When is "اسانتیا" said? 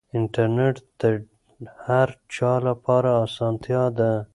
3.25-3.83